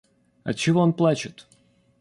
—Отчего 0.49 0.79
он 0.85 0.91
плачет? 0.99 1.45